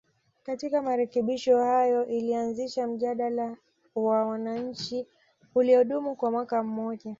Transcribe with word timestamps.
Katika 0.43 0.81
marekebisho 0.81 1.57
hayo 1.57 2.05
ilianzisha 2.05 2.87
mjadala 2.87 3.57
wa 3.95 4.25
wananchi 4.25 5.07
uliodumu 5.55 6.15
kwa 6.15 6.31
mwaka 6.31 6.63
mmoja 6.63 7.09